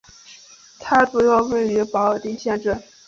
[0.79, 2.73] 它主要位于保尔丁镇区。